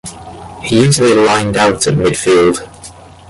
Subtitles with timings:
[0.63, 2.67] He usually lined out at midfield.